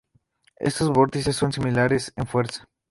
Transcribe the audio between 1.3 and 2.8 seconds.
son similares en fuerza.